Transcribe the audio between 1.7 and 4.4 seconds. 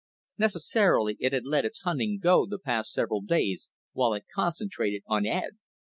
hunting go the past several days while it